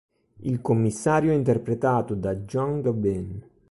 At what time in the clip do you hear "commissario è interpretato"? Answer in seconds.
0.61-2.15